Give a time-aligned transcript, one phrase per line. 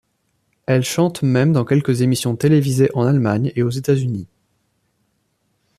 [0.65, 4.25] Elles chantent même dans quelques émissions télévisées en Allemagne et aux États-Unis.